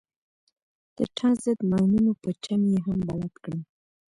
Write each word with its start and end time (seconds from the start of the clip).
د 0.97 0.99
ټانک 1.15 1.35
ضد 1.45 1.59
ماينونو 1.69 2.11
په 2.21 2.29
چم 2.43 2.61
يې 2.71 2.79
هم 2.85 2.99
بلد 3.09 3.33
کړم. 3.43 3.61